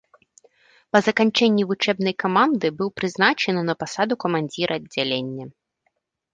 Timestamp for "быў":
2.81-2.89